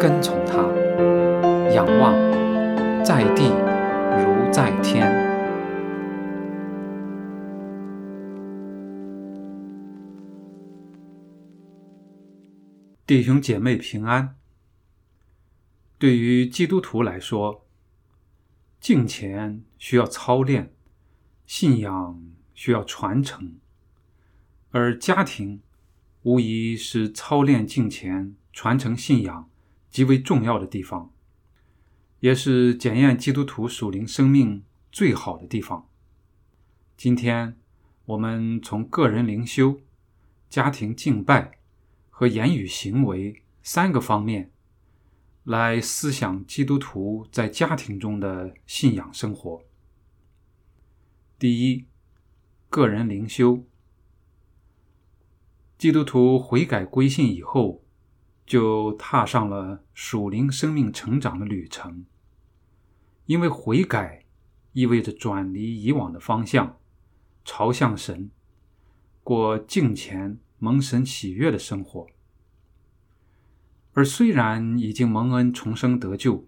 [0.00, 0.62] 跟从他。
[1.74, 2.14] 仰望，
[3.04, 3.50] 在地
[4.16, 5.06] 如在天。
[13.06, 14.36] 弟兄姐妹平安。
[15.98, 17.66] 对于基督徒来说，
[18.80, 20.72] 敬虔需要操练，
[21.44, 22.22] 信仰
[22.54, 23.58] 需要传承，
[24.70, 25.60] 而家庭
[26.22, 29.49] 无疑是操练敬虔、传承信仰
[29.90, 31.12] 极为重要的地方。
[32.20, 35.88] 也是检验基督徒属灵生命最好的地方。
[36.96, 37.56] 今天，
[38.04, 39.80] 我们从个人灵修、
[40.50, 41.58] 家庭敬拜
[42.10, 44.50] 和言语行为三个方面
[45.44, 49.64] 来思想基督徒在家庭中的信仰生活。
[51.38, 51.86] 第一，
[52.68, 53.64] 个人灵修。
[55.78, 57.82] 基督徒悔改归信以后，
[58.50, 62.04] 就踏上了属灵生命成长的旅程。
[63.26, 64.24] 因为悔改
[64.72, 66.76] 意味着转离以往的方向，
[67.44, 68.28] 朝向神，
[69.22, 72.08] 过敬虔蒙神喜悦的生活。
[73.92, 76.44] 而虽然已经蒙恩重生得救，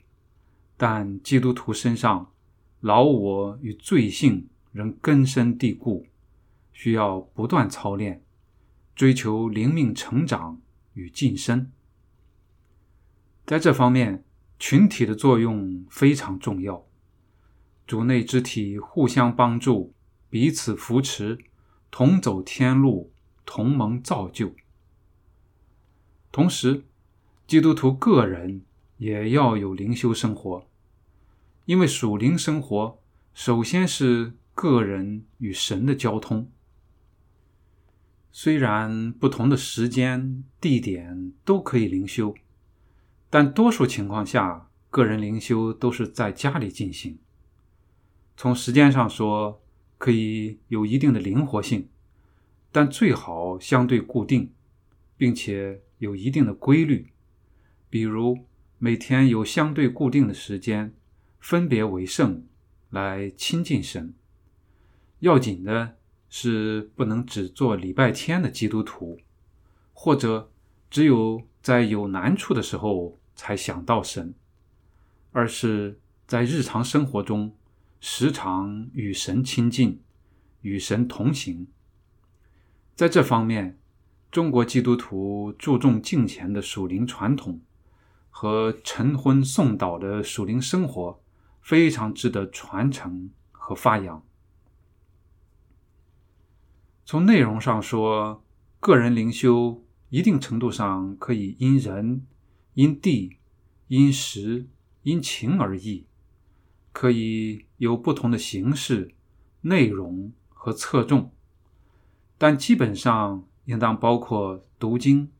[0.77, 2.33] 但基督徒身上
[2.80, 6.05] 老我与罪性仍根深蒂固，
[6.73, 8.25] 需要不断操练，
[8.97, 10.61] 追求灵命成长
[10.95, 11.70] 与晋升。
[13.53, 14.25] 在这方面。
[14.58, 16.86] 群体的作用非常重要，
[17.84, 19.92] 主内肢体互相帮助，
[20.31, 21.36] 彼此扶持，
[21.91, 23.12] 同走天路，
[23.45, 24.55] 同盟造就。
[26.30, 26.85] 同时，
[27.48, 28.62] 基督徒个人
[28.98, 30.64] 也要有灵修生活，
[31.64, 33.01] 因为属灵生活
[33.35, 36.48] 首先是个人与神的交通。
[38.30, 42.33] 虽然不同的时间、地点都可以灵修。
[43.34, 47.18] 但多数情况下，个人灵修都是在家里进行。
[48.36, 49.62] 从时间上说，
[49.96, 51.88] 可以有一定的灵活性，
[52.70, 54.52] 但最好相对固定，
[55.16, 57.10] 并且有一定的规律。
[57.88, 58.40] 比如
[58.76, 60.92] 每天有相对固定的时间，
[61.40, 62.44] 分别为圣，
[62.90, 64.12] 来亲近神。
[65.20, 65.96] 要紧的
[66.28, 69.18] 是，不能只做礼拜天的基督徒，
[69.94, 70.52] 或者
[70.90, 73.18] 只有在有难处的时候。
[73.42, 74.33] 才想到神，
[75.33, 75.98] 而是
[76.29, 77.57] 在日常生活中
[77.98, 80.01] 时常与神亲近，
[80.61, 81.67] 与神同行。
[82.95, 83.80] 在这方面，
[84.30, 87.61] 中国基督徒注重敬虔的属灵传统
[88.30, 91.20] 和晨昏诵祷的属灵生活，
[91.61, 94.24] 非常值得传承和发扬。
[97.05, 98.45] 从内容上说，
[98.79, 102.24] 个人灵修一定程度上可以因人。
[102.74, 103.36] 因地、
[103.88, 104.66] 因时、
[105.02, 106.06] 因情而异，
[106.90, 109.14] 可以有不同的形式、
[109.60, 111.32] 内容和侧重，
[112.38, 115.30] 但基本上应当包括读经、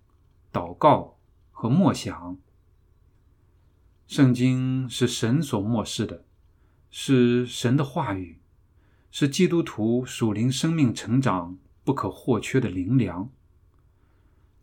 [0.53, 1.17] 祷告
[1.51, 2.37] 和默想。
[4.07, 6.27] 圣经是神所漠视的，
[6.91, 8.41] 是神的话语，
[9.11, 13.31] 是基督徒属灵生命成长不可或缺的灵粮。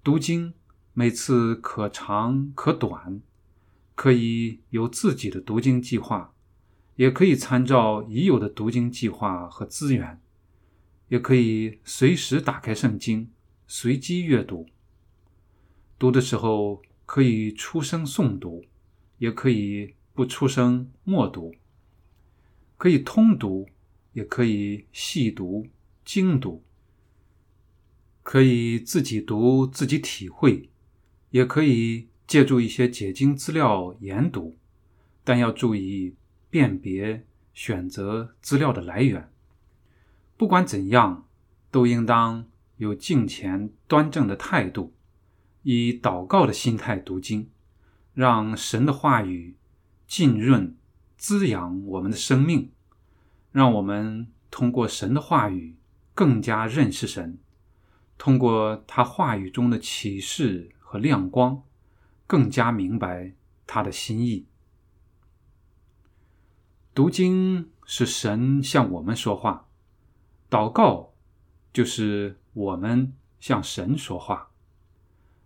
[0.03, 0.53] 读经。
[0.99, 3.21] 每次可长可短，
[3.95, 6.33] 可以有自己的读经计划，
[6.97, 10.19] 也可以参照已有的读经计划和资源，
[11.07, 13.31] 也可以随时打开圣经，
[13.65, 14.67] 随机阅读。
[15.97, 18.65] 读的时候可以出声诵读，
[19.19, 21.55] 也可以不出声默读，
[22.77, 23.69] 可以通读，
[24.11, 25.65] 也可以细读
[26.03, 26.61] 精读，
[28.21, 30.68] 可以自己读自己体会。
[31.31, 34.57] 也可以借助一些解经资料研读，
[35.23, 36.15] 但要注意
[36.49, 39.31] 辨别、选择资料的来源。
[40.37, 41.27] 不管怎样，
[41.69, 42.47] 都应当
[42.77, 44.93] 有敬虔端正的态度，
[45.63, 47.49] 以祷告的心态读经，
[48.13, 49.55] 让神的话语
[50.07, 50.75] 浸润、
[51.17, 52.71] 滋养我们的生命，
[53.51, 55.75] 让我们通过神的话语
[56.15, 57.37] 更加认识神，
[58.17, 60.71] 通过他话语中的启示。
[60.91, 61.61] 和亮光，
[62.25, 63.33] 更加明白
[63.67, 64.47] 他的心意。
[66.95, 69.67] 读经是神向我们说话，
[70.49, 71.13] 祷告
[71.71, 74.49] 就是我们向神说话。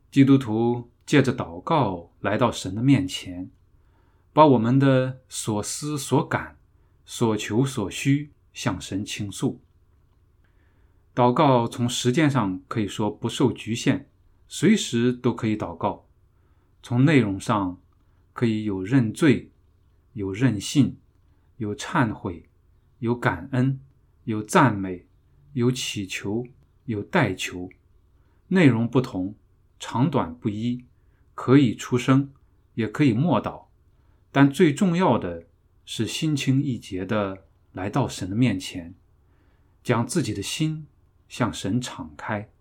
[0.09, 3.51] 基督徒借着祷告来到神的面前，
[4.31, 6.57] 把我们的所思所感、
[7.05, 9.59] 所求所需向神倾诉。
[11.13, 14.09] 祷告从时间上可以说不受局限，
[14.55, 16.05] 随时都可以祷告；
[16.83, 17.81] 从内容上
[18.33, 19.49] 可以有认罪、
[20.13, 20.97] 有任性。
[21.57, 22.47] 有忏悔，
[22.99, 23.79] 有感恩，
[24.25, 25.07] 有赞美，
[25.53, 26.45] 有祈求，
[26.85, 27.67] 有代求，
[28.49, 29.33] 内容不同，
[29.79, 30.85] 长短不一，
[31.33, 32.31] 可以出声，
[32.75, 33.65] 也可以默祷，
[34.31, 35.47] 但最重要的
[35.83, 38.93] 是心清意洁的来到神的面前，
[39.83, 40.85] 将自己的心
[41.27, 42.51] 向神敞开，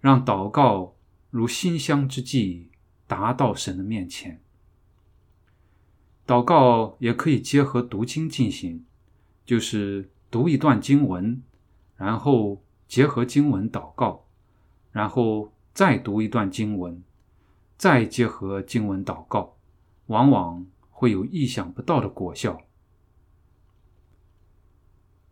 [0.00, 0.94] 让祷告
[1.30, 2.70] 如馨香之际
[3.06, 4.40] 达到神的面前。
[6.26, 8.84] 祷告也可以结合读经进行，
[9.46, 11.42] 就是读一段经文，
[11.96, 14.26] 然后结合经文祷告，
[14.92, 17.02] 然后再读一段经文，
[17.78, 19.56] 再结合经文祷告，
[20.06, 22.60] 往往会有意想不到的果效。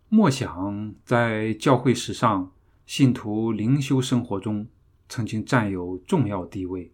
[0.08, 2.52] 默想在教会史上
[2.86, 4.66] 信徒灵修生活中
[5.08, 6.92] 曾经占有重要地位，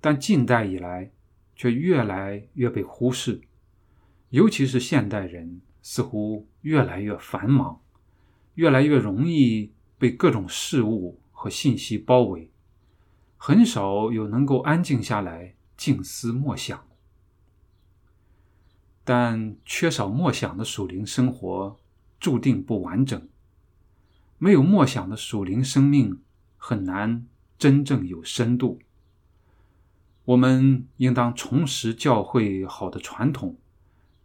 [0.00, 1.10] 但近代以来。
[1.56, 3.40] 却越来越被忽视，
[4.30, 7.80] 尤其是现代人似乎越来越繁忙，
[8.54, 12.50] 越来越容易被各种事物和信息包围，
[13.36, 16.84] 很少有能够安静下来静思默想。
[19.04, 21.78] 但缺少默想的属灵生活
[22.18, 23.28] 注定不完整，
[24.38, 26.20] 没有默想的属灵生命
[26.66, 27.26] 很难
[27.58, 28.80] 真正有深度。
[30.24, 33.58] 我们应当重拾教会好的传统，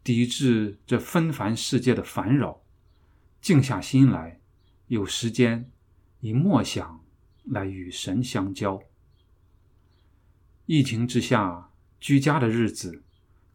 [0.06, 2.62] 抵制这纷繁世界的烦扰，
[3.42, 4.40] 静下心来，
[4.88, 5.70] 有时间
[6.22, 7.04] 以默想
[7.44, 8.82] 来与神相交。
[10.66, 13.04] 疫情之下，居家的日子，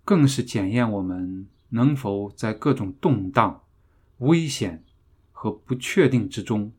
[0.04, 3.62] 更是检验我们能否在各种动荡、
[4.18, 4.84] 危险
[5.32, 6.70] 和不确定之中，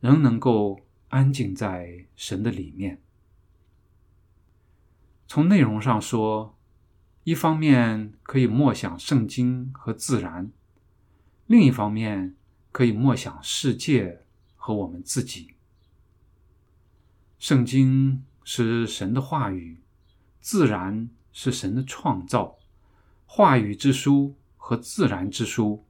[0.00, 3.00] 仍能够安静在神的里面。
[5.26, 6.58] 从内容上说，
[7.24, 10.50] 一方面可以默想圣经和自然，
[11.46, 12.34] 另一方面
[12.72, 14.22] 可以默想世界
[14.56, 15.54] 和我们自己。
[17.38, 19.82] 圣经是神的话语，
[20.40, 22.58] 自然是神的创造。
[23.26, 25.84] 话语之书和自然之书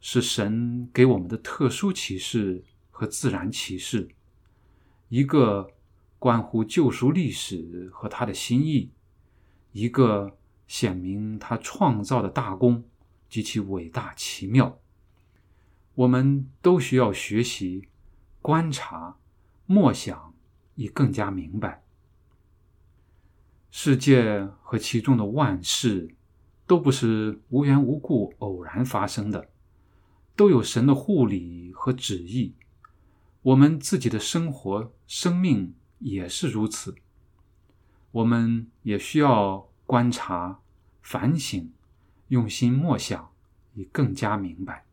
[0.00, 4.08] 是神给我们的特殊启示和自然启示，
[5.14, 5.70] 一个。
[6.18, 8.90] 关乎救赎历史和他的心意，
[9.72, 12.82] 一个显明他创造的大功
[13.28, 14.78] 及其伟大奇妙。
[15.94, 17.88] 我们都需要学习、
[18.40, 19.18] 观察、
[19.66, 20.32] 默想，
[20.76, 21.82] 以更加明白
[23.70, 26.14] 世界和其中的万事
[26.66, 29.50] 都不是无缘无故、偶然发生的，
[30.34, 32.54] 都有神的护理和旨意。
[33.44, 35.74] 我们自己的生活、生命。
[36.00, 36.94] 也是如此，
[38.10, 40.60] 我们也需要观察、
[41.00, 41.72] 反省、
[42.28, 43.32] 用心默想，
[43.72, 44.84] 以更加明白。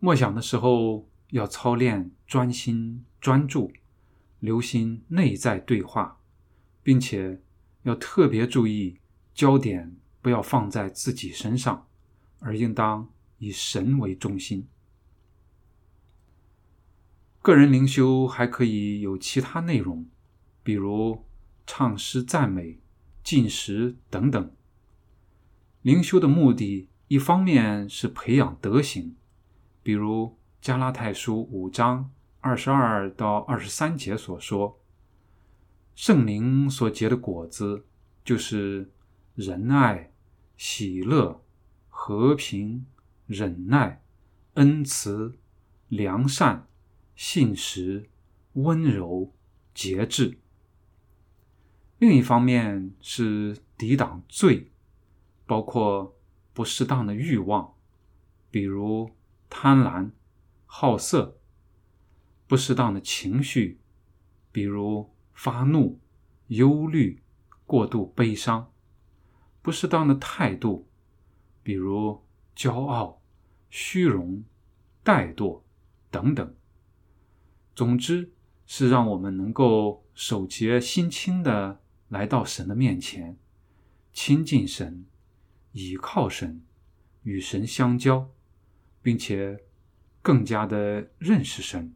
[0.00, 3.72] 默想的时候要操练专心专注，
[4.40, 6.18] 留心内在对话，
[6.82, 7.40] 并且
[7.84, 9.00] 要特别注意
[9.32, 11.88] 焦点不要放在自己身上，
[12.40, 13.08] 而应当
[13.38, 14.68] 以神为中心。
[17.44, 20.06] 个人灵修还可以有其他内容，
[20.62, 21.26] 比如
[21.66, 22.80] 唱诗赞美、
[23.22, 24.50] 进食等等。
[25.82, 29.14] 灵修的目的，一方面是培养德行，
[29.82, 32.10] 比如加拉太书五章
[32.40, 34.80] 二十二到二十三节所说，
[35.94, 37.84] 圣灵所结的果子
[38.24, 38.90] 就是
[39.34, 40.14] 仁爱、
[40.56, 41.44] 喜乐、
[41.90, 42.86] 和平、
[43.26, 44.02] 忍耐、
[44.54, 45.36] 恩慈、
[45.88, 46.66] 良善。
[47.14, 48.08] 信实、
[48.54, 49.32] 温柔、
[49.72, 50.38] 节制。
[51.98, 54.72] 另一方面是抵挡罪，
[55.46, 56.16] 包括
[56.52, 57.74] 不适当的欲望，
[58.50, 59.10] 比如
[59.48, 60.10] 贪婪、
[60.66, 61.36] 好色；
[62.46, 63.78] 不适当的情绪，
[64.52, 66.00] 比如发怒、
[66.48, 67.22] 忧虑、
[67.64, 68.70] 过度悲伤；
[69.62, 70.86] 不适当的态度，
[71.62, 72.22] 比如
[72.54, 73.22] 骄傲、
[73.70, 74.44] 虚荣、
[75.04, 75.62] 怠惰
[76.10, 76.54] 等等。
[77.74, 78.32] 总之
[78.66, 83.36] 是让我们能够守节心清的来到神的面前，
[84.12, 85.04] 亲近神，
[85.72, 86.62] 倚靠神，
[87.24, 88.30] 与神相交，
[89.02, 89.64] 并且
[90.22, 91.92] 更加的认识神，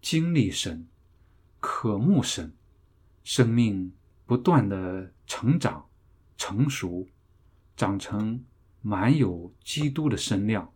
[0.00, 0.88] 经历神，
[1.60, 2.54] 渴慕神，
[3.22, 3.92] 生命
[4.24, 5.86] 不断的成长、
[6.38, 7.06] 成熟，
[7.76, 8.42] 长成
[8.80, 10.72] 满有基督的身量。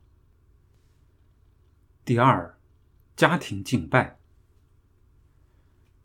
[2.04, 2.58] 第二，
[3.16, 4.18] 家庭敬拜。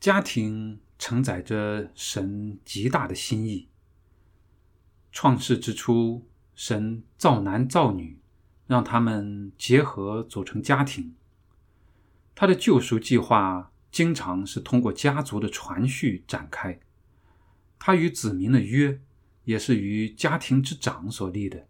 [0.01, 3.69] 家庭承载着神极大的心意。
[5.11, 8.19] 创世之初，神造男造女，
[8.65, 11.13] 让他们结合组成家庭。
[12.33, 16.79] 他的救赎计划经常是通过家族的传续展开。
[17.77, 18.99] 他与子民的约
[19.43, 21.67] 也是与家庭之长所立的，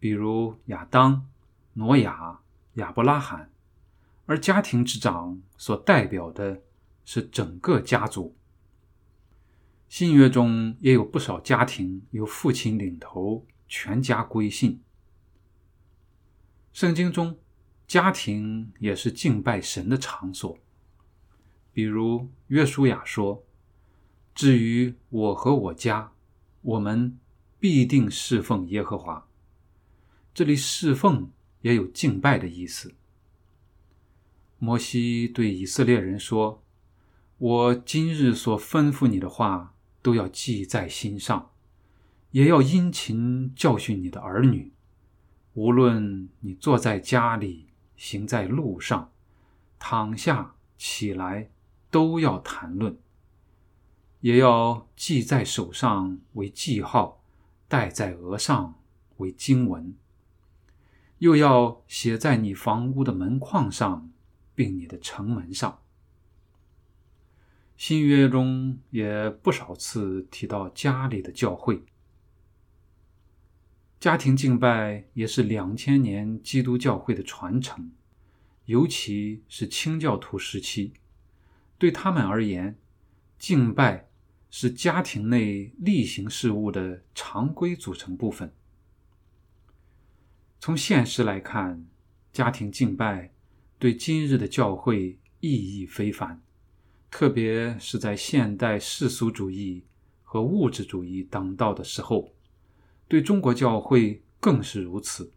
[0.00, 1.24] 比如亚当、
[1.74, 2.40] 挪亚、
[2.74, 3.52] 亚伯拉罕。
[4.26, 6.62] 而家庭之长所代表的
[7.12, 8.36] 是整个家族。
[9.88, 14.80] 信约中也有不少家庭由父亲领头，全家归信。
[16.72, 17.36] 圣经中，
[17.88, 20.56] 家庭也是敬拜神的场所。
[21.72, 23.44] 比如约书亚说
[24.32, 26.12] ：“至于我和我家，
[26.62, 27.18] 我们
[27.58, 29.26] 必定侍奉耶和华。”
[30.32, 32.94] 这里侍奉也有敬拜的意思。
[34.60, 36.62] 摩西对以色列人说
[37.40, 41.52] ：“我今日所吩咐你的话，都要记在心上，
[42.32, 44.74] 也要殷勤教训你的儿女。
[45.54, 49.10] 无论你坐在家里，行在路上，
[49.78, 51.48] 躺下起来，
[51.90, 52.96] 都要谈论；
[54.20, 57.24] 也要记在手上为记号，
[57.66, 58.74] 戴在额上
[59.16, 59.94] 为经文，
[61.16, 64.10] 又要写在你房屋的门框上。”
[64.52, 65.78] 并你的城门上，
[67.80, 71.82] 新约中也不少次提到家里的教会。
[73.98, 77.90] 家庭敬拜也是两千年基督教会的传承，
[78.66, 80.92] 尤其是清教徒时期，
[81.78, 82.76] 对他们而言，
[83.38, 84.10] 敬拜
[84.50, 88.52] 是家庭内例行事务的常规组成部分。
[90.58, 91.86] 从现实来看，
[92.30, 93.32] 家庭敬拜。
[93.78, 96.42] 对今日的教会意义非凡，
[97.10, 99.84] 特别是在现代世俗主义
[100.22, 102.32] 和物质主义当道的时候，
[103.08, 105.32] 对中国教会更是如此。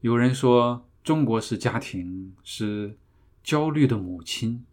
[0.00, 2.96] 有人说，中国式家庭是
[3.42, 4.64] 焦虑的母亲，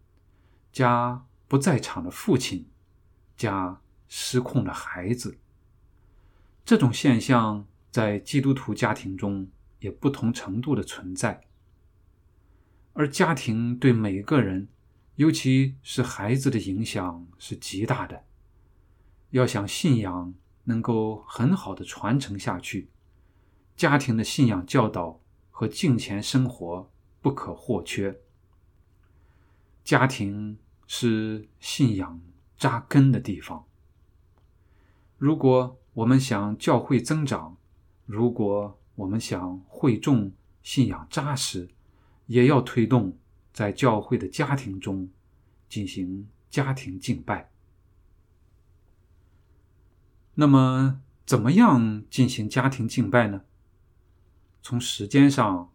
[0.72, 2.68] 家不在场的父亲，
[3.36, 5.38] 家失控的孩子。
[6.64, 9.50] 这种现象在基督徒家庭中
[9.80, 11.42] 也不同程度的存在。
[12.92, 14.68] 而家庭对每个人，
[15.16, 18.24] 尤其是孩子的影响是极大的。
[19.30, 22.88] 要想信仰能够很好的传承下去，
[23.76, 26.90] 家庭的信仰教导和敬虔生活
[27.20, 28.20] 不可或缺。
[29.84, 32.20] 家庭是信仰
[32.56, 33.66] 扎根的地方。
[35.18, 37.56] 如果我们想教会增长，
[38.06, 41.68] 如果我们想会众信仰扎实，
[42.26, 43.16] 也要推动
[43.54, 45.08] 在教会的家庭中
[45.68, 47.50] 进行家庭敬拜。
[50.34, 53.44] 那么，怎么样进行家庭敬拜呢？
[54.60, 55.70] 从时间上，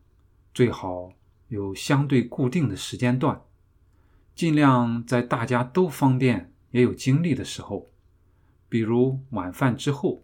[0.54, 1.14] 最好
[1.48, 3.42] 有相对固定的时间段，
[4.36, 7.90] 尽量在大家都方便也有精力的时候，
[8.68, 10.24] 比如晚饭之后。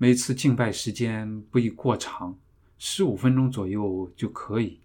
[0.00, 2.38] 每次敬拜时间不宜过长，
[2.78, 4.80] 十五分钟左右就可以。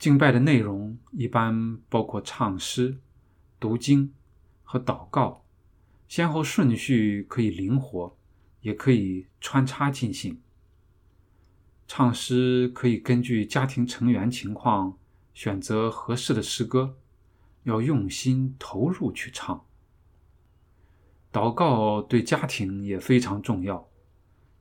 [0.00, 2.98] 敬拜的内容一般包括唱诗、
[3.60, 4.14] 读经
[4.62, 5.44] 和祷告，
[6.08, 8.16] 先后顺序可以灵活，
[8.62, 10.40] 也可以穿插进行。
[11.86, 14.96] 唱诗可以根据家庭成员情况
[15.34, 16.96] 选择合适的诗歌，
[17.64, 19.66] 要用心投入去唱。
[21.30, 23.86] 祷告对家庭也非常重要。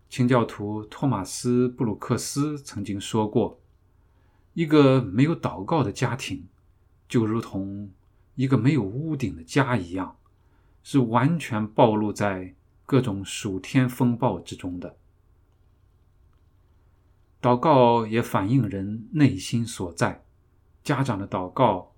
[0.09, 3.61] 清教徒托马斯·布鲁克斯曾经说过。
[4.59, 6.45] 一个没有祷告的家庭，
[7.07, 7.89] 就如同
[8.35, 10.17] 一个没有屋顶的家一样，
[10.83, 12.53] 是完全暴露在
[12.85, 14.97] 各种暑天风暴之中的。
[17.41, 20.25] 祷告也反映人内心所在，
[20.83, 21.93] 家长的祷告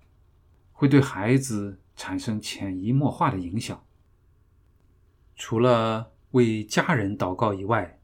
[0.72, 3.82] 会对孩子产生潜移默化的影响。
[5.34, 7.98] 除了为家人祷告以外，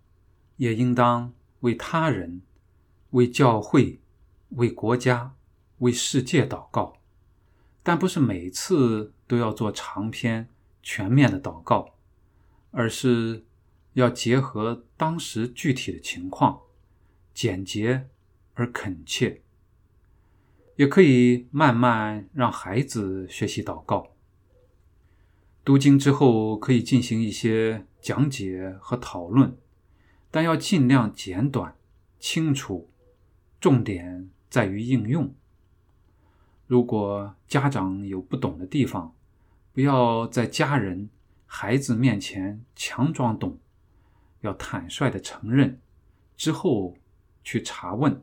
[0.57, 2.43] 也应当为他人、
[3.11, 4.01] 为教会。
[4.51, 5.35] 为国家、
[5.79, 6.97] 为世界祷告，
[7.83, 10.49] 但不是每次都要做长篇
[10.83, 11.95] 全面的祷告，
[12.71, 13.45] 而是
[13.93, 16.61] 要结合当时具体的情况，
[17.35, 18.09] 简洁
[18.55, 19.43] 而恳切。
[20.77, 24.13] 也可以慢慢让孩子学习祷告。
[25.65, 29.59] 读经之后，可以进行一些讲解和讨论，
[30.31, 31.77] 但要尽量简短、
[32.21, 32.89] 清楚，
[33.61, 35.35] 重点在于应用。
[36.67, 39.15] 如果家长有不懂的地方，
[39.73, 41.09] 不要在家人、
[41.47, 43.59] 孩子面前强装懂，
[44.43, 45.81] 要坦率的承认，
[46.37, 46.97] 之后
[47.43, 48.23] 去查问。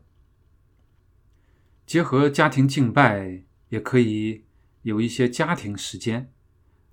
[1.86, 4.44] 结合家庭敬拜，也可以
[4.82, 6.32] 有一些家庭时间，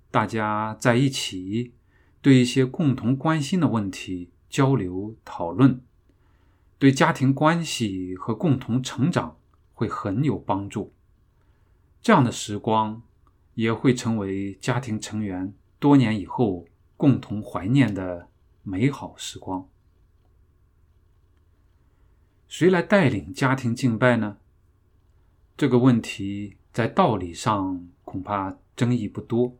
[0.09, 1.73] 大家在一起，
[2.21, 5.81] 对一些共同关心的问题交流讨论，
[6.83, 9.37] 对家庭关系和共同成长
[9.73, 10.93] 会很有帮助。
[12.01, 13.01] 这样的时光
[13.53, 18.27] 也会成为家庭成员多年以后共同怀念的
[18.63, 19.69] 美好时光。
[22.49, 24.35] 谁来带领家庭敬拜呢？
[25.55, 29.57] 这个问题在道理上恐怕争议不多，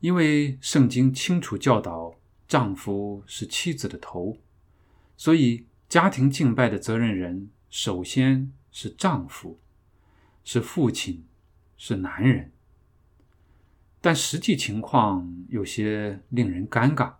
[0.00, 2.16] 因为圣经清楚教导
[2.46, 4.36] 丈夫是妻子的头，
[5.16, 9.60] 所以家庭敬拜的责任人首先是丈夫，
[10.42, 11.26] 是父亲，
[11.76, 12.50] 是男人。
[14.00, 17.16] 但实际情况有些令人尴尬，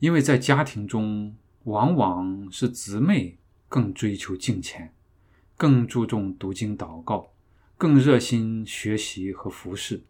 [0.00, 4.92] 因为在家庭中，往往是姊妹更追求敬虔。
[5.56, 7.32] 更注重读经祷告，
[7.78, 10.02] 更热心学习和服侍。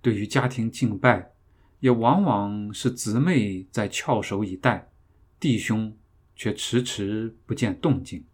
[0.00, 1.30] 对于家庭敬拜，
[1.78, 4.90] 也往往是姊妹在翘首以待，
[5.38, 5.96] 弟兄
[6.34, 8.24] 却迟迟不见动静。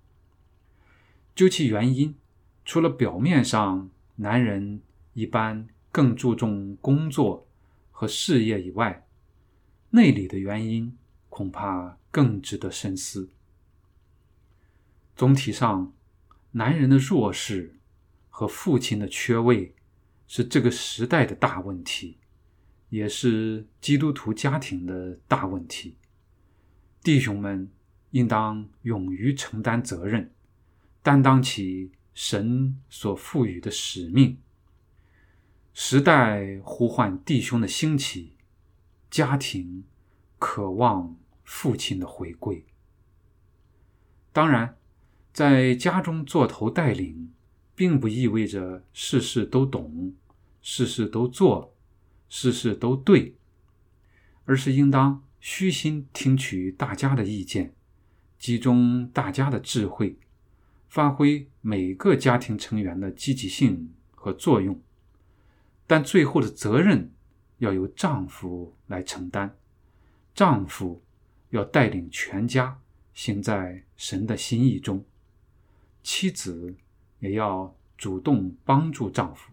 [1.34, 2.14] 究其原因，
[2.64, 4.80] 除了表面上男人
[5.12, 7.48] 一般更注重工作
[7.90, 9.06] 和事业以外，
[9.90, 10.96] 内里的原因
[11.28, 13.30] 恐怕更值得深思。
[15.14, 15.92] 总体上。
[16.52, 17.78] 男人的弱势
[18.30, 19.74] 和父亲的缺位
[20.26, 22.16] 是这个时代的大问题，
[22.88, 25.98] 也是基督徒家庭的大问题。
[27.02, 27.70] 弟兄们
[28.10, 30.32] 应当勇于承担责任，
[31.02, 34.38] 担当起神所赋予的使命。
[35.72, 38.36] 时代呼唤弟兄的兴起，
[39.10, 39.84] 家庭
[40.38, 42.64] 渴望父亲的回归。
[44.32, 44.74] 当然。
[45.30, 47.32] 在家中做头带领，
[47.76, 50.12] 并不意味着事事都懂、
[50.60, 51.76] 事事都做、
[52.28, 53.36] 事事都对，
[54.46, 57.72] 而是应当虚心听取大家的意见，
[58.38, 60.16] 集中大家的智慧，
[60.88, 64.80] 发挥每个家庭成员的积极性和作用。
[65.86, 67.10] 但最后的责任
[67.58, 69.50] 要由丈夫来承担，
[70.34, 71.02] 丈夫
[71.50, 72.78] 要带领全家
[73.12, 75.04] 行在神的心意中。
[76.02, 76.76] 妻子
[77.18, 79.50] 也要主动帮助丈夫。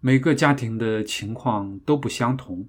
[0.00, 2.68] 每个家庭的情况都不相同，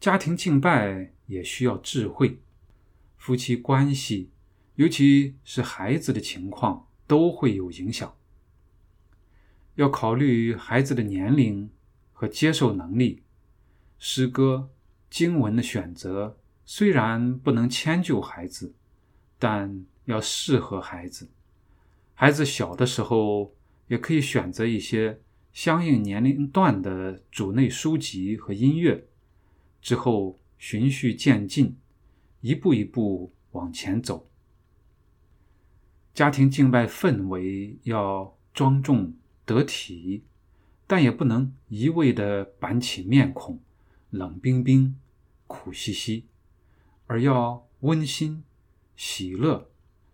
[0.00, 2.40] 家庭敬拜也需要智慧。
[3.16, 4.30] 夫妻关系，
[4.74, 8.12] 尤其是孩子的情况，都会有影响。
[9.76, 11.70] 要考虑孩子的年龄
[12.12, 13.22] 和接受能力。
[14.00, 14.70] 诗歌、
[15.08, 18.74] 经文的选择虽然不能迁就孩子，
[19.38, 19.86] 但。
[20.08, 21.28] 要适合孩子，
[22.14, 23.54] 孩子小的时候
[23.88, 25.20] 也可以选择一些
[25.52, 29.06] 相应年龄段的主内书籍和音乐，
[29.82, 31.76] 之后循序渐进，
[32.40, 34.28] 一步一步往前走。
[36.12, 39.14] 家庭敬拜氛围要庄重
[39.46, 40.24] 得体，
[40.86, 43.60] 但也不能一味的板起面孔，
[44.10, 44.98] 冷冰冰、
[45.46, 46.26] 苦兮兮，
[47.06, 48.42] 而要温馨、
[48.96, 49.70] 喜乐。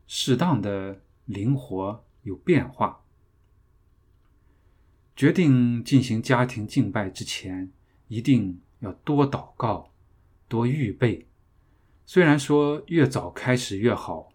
[0.07, 3.03] 适当的灵活有变化。
[5.17, 7.73] 决定进行家庭敬拜之前，
[8.09, 9.94] 一定要多祷告，
[10.55, 11.27] 多预备。
[12.07, 14.29] 虽然说越早开始越好，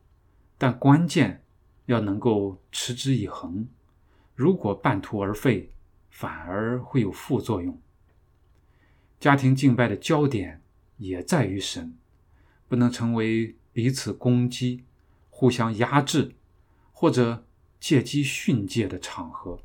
[0.57, 1.45] 但关键
[1.85, 3.65] 要能够持之以恒。
[4.35, 5.71] 如果半途而废，
[6.09, 7.79] 反而会有副作用。
[9.17, 10.61] 家庭敬拜的焦点
[10.97, 11.95] 也在于神，
[12.67, 14.83] 不能成为彼此攻击。
[15.31, 16.35] 互相压制，
[16.91, 17.45] 或者
[17.79, 19.63] 借机训诫的场合，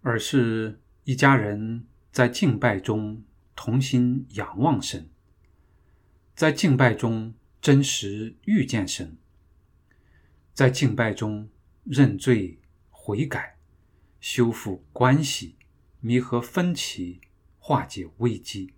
[0.00, 5.08] 而是一家人在敬拜中同心仰望神，
[6.34, 9.16] 在敬拜中真实遇见神，
[10.52, 11.48] 在敬拜中
[11.84, 12.58] 认罪
[12.90, 13.56] 悔改，
[14.20, 15.56] 修复关系，
[16.00, 17.20] 弥合分歧，
[17.58, 18.72] 化解危机。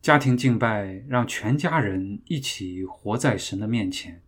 [0.00, 4.22] 家庭敬拜让全家人一起活在神的面前，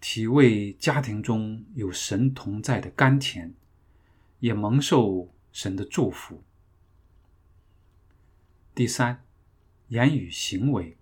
[0.00, 3.54] 体味家庭中有神同在的甘甜，
[4.40, 6.44] 也蒙受神的祝福。
[8.74, 9.22] 第三，
[9.86, 10.96] 言语行为。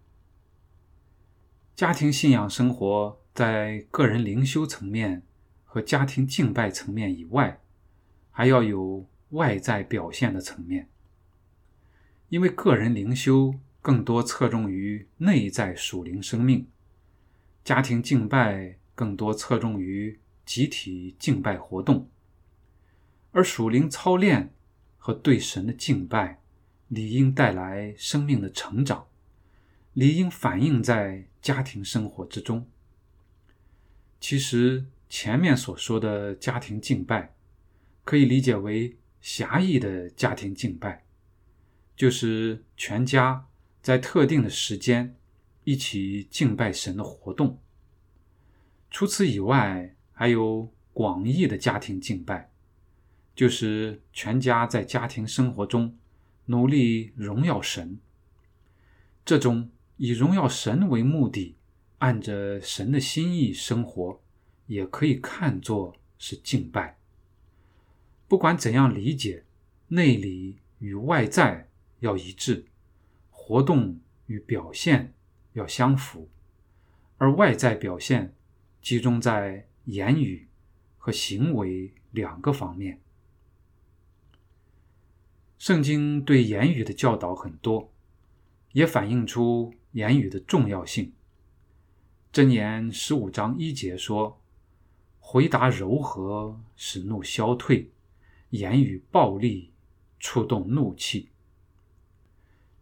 [1.75, 5.23] 家庭信仰生活在个人灵修层面
[5.65, 7.63] 和家庭敬拜层面以外，
[8.31, 10.91] 还要有外在表现的层面。
[12.29, 16.69] 因为个人灵修更多侧重于内在属灵生命，
[17.65, 22.11] 家庭敬拜更多侧重于集体敬拜活动，
[23.31, 24.53] 而属灵操练
[24.99, 26.42] 和对神的敬拜。
[26.93, 29.07] 理应带来生命的成长，
[29.95, 32.69] 理应反映在家庭生活之中。
[34.21, 37.35] 其实前面所说的家庭敬拜，
[38.05, 41.07] 可以理解为狭义的家庭敬拜，
[41.97, 43.47] 就是全家
[43.81, 45.17] 在特定的时间
[45.65, 47.59] 一起敬拜神的活动。
[48.91, 52.51] 除此以外，还有广义的家庭敬拜，
[53.35, 55.97] 就是全家在家庭生活中。
[56.53, 57.99] 努力荣耀神，
[59.25, 61.57] 这种以荣耀神为目的，
[61.97, 64.21] 按着神的心意生活，
[64.67, 66.99] 也可以看作是敬拜。
[68.29, 69.45] 不管怎样理解，
[69.89, 72.67] 内里与外在要一致，
[73.31, 75.15] 活动与表现
[75.55, 76.29] 要相符，
[77.17, 78.35] 而外在表现
[78.83, 80.47] 集中在言语
[80.99, 83.01] 和行为两个方面。
[85.63, 87.93] 圣经对言语的教导很多，
[88.73, 91.13] 也反映出言语的重要性。
[92.33, 94.43] 箴言十五章一节说
[95.21, 97.91] ：“回答柔和，使怒消退；
[98.51, 99.71] 言语暴力，
[100.19, 101.29] 触动怒气。”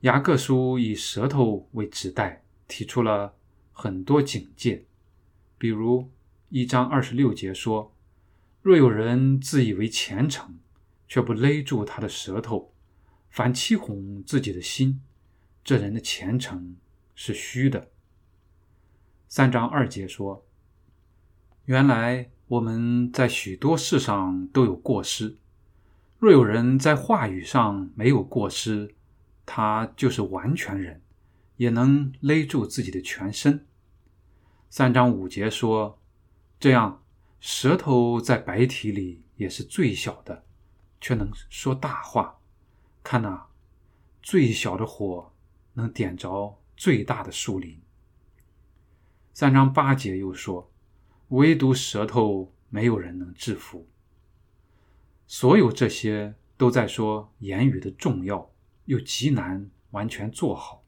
[0.00, 3.34] 雅各书以舌头为指代，提出了
[3.72, 4.86] 很多警戒，
[5.58, 6.08] 比如
[6.48, 7.94] 一章二十六节说
[8.62, 10.58] ：“若有人自以为虔诚，
[11.06, 12.69] 却不勒住他的舌头，
[13.30, 15.00] 反欺哄自己的心，
[15.64, 16.76] 这人的前程
[17.14, 17.90] 是虚的。
[19.28, 20.44] 三章二节说
[21.66, 25.36] ：“原来我们在许多事上都有过失。
[26.18, 28.94] 若有人在话语上没有过失，
[29.46, 31.00] 他就是完全人，
[31.56, 33.64] 也能勒住自己的全身。”
[34.68, 36.00] 三章五节说
[36.58, 37.02] ：“这样，
[37.38, 40.44] 舌头在白体里也是最小的。”
[41.00, 42.39] 却能说大话，
[43.02, 43.46] 看呐，
[44.22, 45.32] 最小的火
[45.74, 47.80] 能点着最大的树林。
[49.32, 50.70] 三章八节又说，
[51.28, 53.88] 唯独舌头没有人能制服。
[55.26, 58.50] 所有这些都在说言语的重要，
[58.84, 60.84] 又极难完全做好。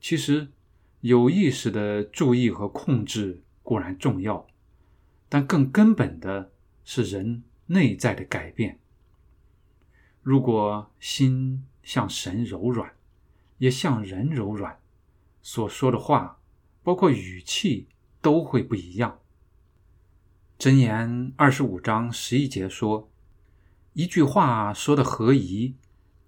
[0.00, 0.52] 其实，
[1.00, 4.46] 有意识的注意和控制固然重要，
[5.28, 6.52] 但更根本的
[6.84, 8.78] 是人内在的改变。
[10.26, 12.96] 如果心向神柔软，
[13.58, 14.76] 也向人柔软，
[15.40, 16.40] 所说的话，
[16.82, 17.86] 包括语气，
[18.20, 19.20] 都会不一样。
[20.58, 23.08] 箴言二十五章十一节说
[23.94, 25.76] ：“一句话说的合宜，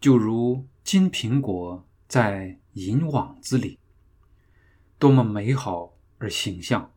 [0.01, 3.81] 就如金苹果在银网子里，
[5.01, 6.93] 多么美好而形象！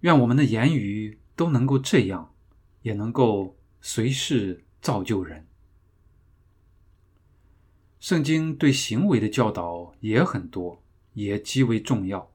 [0.00, 2.34] 愿我们的言语都能够这样，
[2.82, 5.46] 也能够随时造就人。”
[8.04, 10.82] 圣经对行为的教导也很多，
[11.14, 12.30] 也极为重要。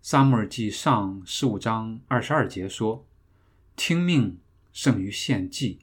[0.00, 3.06] 撒母耳记上十五章二十二节说
[3.76, 4.40] ：“听命
[4.72, 5.78] 胜于献祭，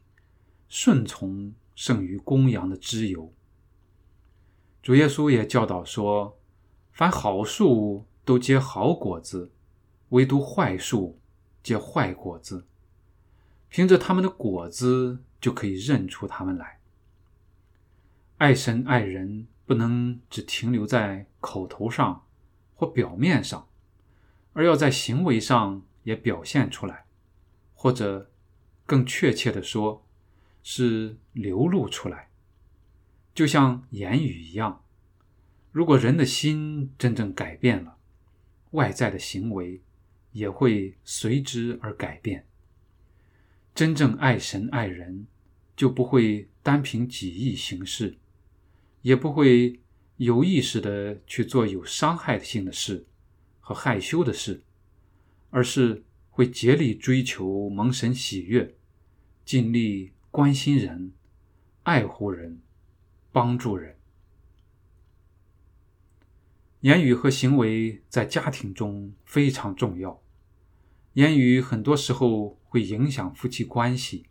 [0.68, 3.34] 顺从胜于公羊的脂油。”
[4.84, 6.38] 主耶稣也教导说
[6.92, 9.54] ：“凡好树都结好果子，
[10.10, 11.18] 唯独坏树
[11.64, 12.68] 结坏果子。
[13.70, 16.79] 凭着他们的果子就可以认出他们来。”
[18.40, 22.26] 爱神爱人不能只停留在口头上
[22.74, 23.68] 或表面上，
[24.54, 27.04] 而要在行为上也表现出来，
[27.74, 28.32] 或者
[28.86, 30.06] 更确切的说，
[30.64, 32.30] 是流露出来，
[33.36, 34.86] 就像言语一样。
[35.74, 37.98] 如果人的心真正改变了，
[38.72, 39.82] 外在的行为
[40.32, 42.48] 也会随之而改变。
[43.76, 45.28] 真正爱神爱人，
[45.76, 48.18] 就不会单凭己意行事。
[49.02, 49.80] 也不会
[50.18, 53.06] 有意识的去做有伤害性的事
[53.60, 54.64] 和害羞的事，
[55.50, 58.76] 而是会竭力追求蒙神喜悦，
[59.46, 61.14] 尽力关心人、
[61.84, 62.62] 爱护人、
[63.32, 63.96] 帮助人。
[66.82, 70.22] 言语和行为在家庭中非常重要。
[71.14, 74.28] 言语很多时候会影响夫妻关系，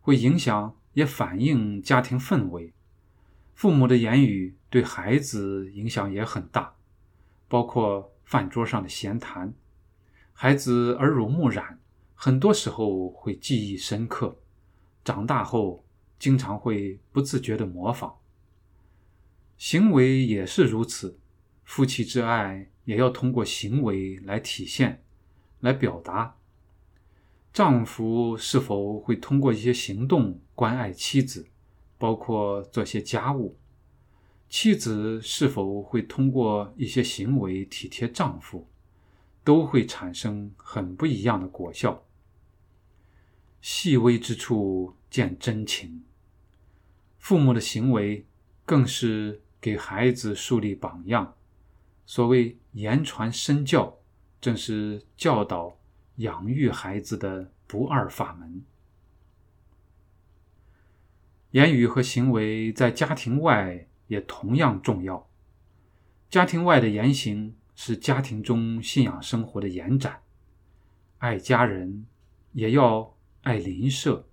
[0.00, 2.72] 会影响也反映家庭氛围。
[3.54, 6.74] 父母的言语对孩子影响也很大，
[7.48, 9.54] 包括饭桌上的闲谈。
[10.32, 11.78] 孩子耳濡目染，
[12.14, 14.36] 很多时候会记忆深刻，
[15.04, 15.84] 长大后
[16.18, 18.16] 经常会不自觉地模仿。
[19.56, 21.20] 行为也是如此。
[21.62, 25.02] 夫妻之爱也要通过行为来体现、
[25.60, 26.36] 来表达。
[27.52, 31.48] 丈夫是否会通过一些行动关爱妻子，
[31.98, 33.56] 包括做些家务；
[34.48, 38.68] 妻子是否会通过一些行为体贴丈夫，
[39.42, 42.04] 都会产生很不一样的果效。
[43.60, 46.04] 细微之处见真情。
[47.18, 48.26] 父母的行为
[48.66, 51.34] 更是给孩子树立榜样。
[52.04, 53.96] 所谓言传身教，
[54.38, 55.78] 正是教导、
[56.16, 58.62] 养育孩子的不二法门。
[61.54, 65.30] 言语和行为在家庭外也同样重要。
[66.28, 70.20] 家庭外的言行是家庭中信仰生活的延展。
[71.18, 72.06] 爱家人，
[72.54, 74.28] 也要爱邻舍，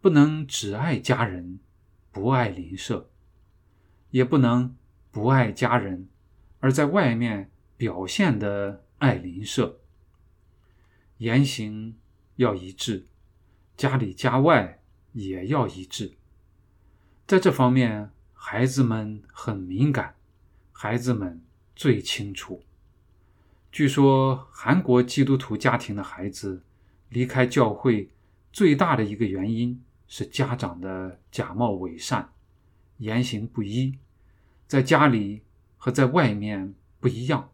[0.00, 1.60] 不能只爱家人，
[2.10, 3.10] 不爱邻舍；
[4.08, 4.74] 也不能
[5.10, 6.08] 不爱家人。
[6.60, 9.82] 而在外面表现的爱邻舍，
[11.18, 11.98] 言行
[12.36, 13.06] 要一致，
[13.76, 14.80] 家里家外
[15.12, 16.14] 也要一致。
[17.32, 20.16] 在这方面，孩子们很敏感，
[20.70, 21.40] 孩子们
[21.74, 22.62] 最清楚。
[23.70, 26.62] 据说，韩国基督徒家庭的孩子
[27.08, 28.10] 离开教会
[28.52, 32.30] 最大的一个原因是家长的假冒伪善，
[32.98, 33.96] 言行不一，
[34.66, 35.40] 在家里。
[35.78, 37.48] 和在外面不一样。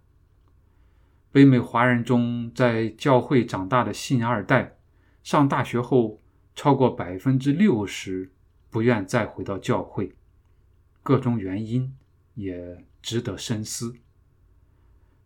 [1.31, 4.77] 北美华人中，在教会长大的信二代，
[5.23, 6.21] 上大学后，
[6.57, 8.33] 超过百分之六十
[8.71, 10.15] 不愿再回到教会，
[11.03, 11.97] 各种原因
[12.35, 13.97] 也值得深思。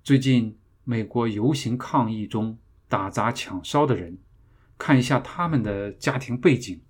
[0.03, 4.19] 最近美国游行抗议中打砸抢烧的人，
[4.79, 6.81] 看一下他们的家庭背景，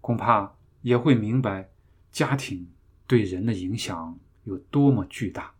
[0.00, 1.70] 恐怕也会明白
[2.10, 2.68] 家庭
[3.06, 4.18] 对人的影响。
[4.44, 5.54] 有多么巨大！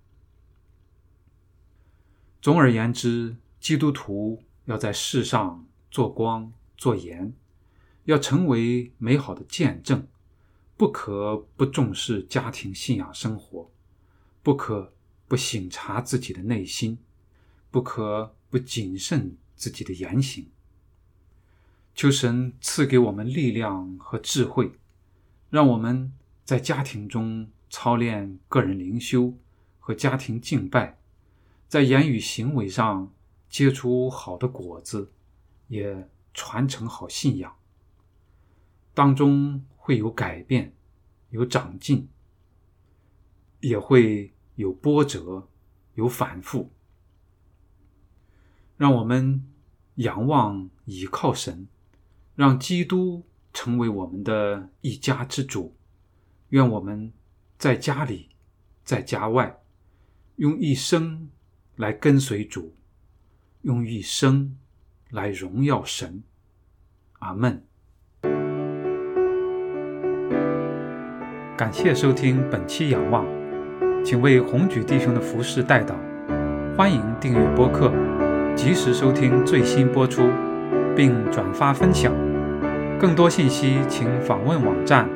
[2.43, 7.33] 总而言之，基督徒要在世上做光做盐，
[8.05, 10.07] 要成为美好的见证，
[10.77, 13.71] 不可不重视家庭信仰生活，
[14.43, 14.93] 不可
[15.27, 16.99] 不省察自己的内心，
[17.71, 20.51] 不可不谨慎自己的言行。
[21.95, 24.73] 求神赐给我们力量和智慧，
[25.51, 26.13] 让我们
[26.45, 27.49] 在家庭中。
[27.71, 29.35] 操练个人灵修
[29.81, 30.97] 和家庭敬拜，
[31.67, 33.13] 在言语行为上
[33.49, 35.11] 结出好的果子，
[35.67, 37.53] 也传承好信仰。
[38.95, 40.73] 当中会有改变，
[41.29, 42.09] 有长进，
[43.61, 45.47] 也会有波折，
[45.93, 46.73] 有反复。
[48.79, 49.47] 让我们
[49.97, 51.69] 仰望倚靠神，
[52.35, 55.77] 让基督成为我们的一家之主。
[56.49, 57.13] 愿我们。
[57.57, 58.31] 在家里，
[58.85, 59.63] 在家外，
[60.37, 61.31] 用一生
[61.77, 62.75] 来跟随主，
[63.63, 64.59] 用一生
[65.11, 66.23] 来荣耀神。
[67.21, 67.67] 阿门。
[71.57, 73.25] 感谢收听本期仰望，
[74.05, 75.93] 请为红举弟兄的服饰代祷。
[76.77, 77.93] 欢迎订阅播客，
[78.57, 80.25] 及时收听最新播出，
[80.97, 82.13] 并转发分享。
[82.99, 85.09] 更多信息请访问网站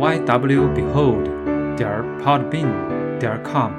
[0.00, 1.34] ywbehold。
[1.76, 1.90] 点
[2.24, 2.68] podbean
[3.18, 3.70] 点 com，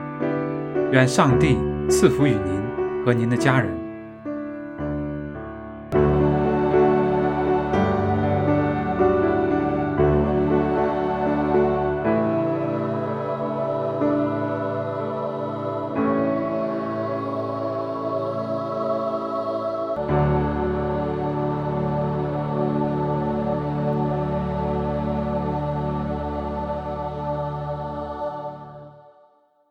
[0.91, 1.57] 愿上帝
[1.89, 3.84] 赐福与您和您的家人。